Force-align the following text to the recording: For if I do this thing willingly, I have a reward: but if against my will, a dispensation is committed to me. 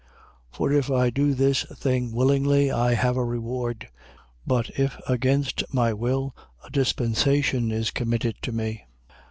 For 0.51 0.73
if 0.73 0.89
I 0.89 1.11
do 1.11 1.35
this 1.35 1.61
thing 1.65 2.11
willingly, 2.11 2.71
I 2.71 2.95
have 2.95 3.17
a 3.17 3.23
reward: 3.23 3.87
but 4.47 4.71
if 4.71 4.97
against 5.07 5.63
my 5.71 5.93
will, 5.93 6.35
a 6.65 6.71
dispensation 6.71 7.69
is 7.69 7.91
committed 7.91 8.37
to 8.41 8.51
me. 8.51 8.85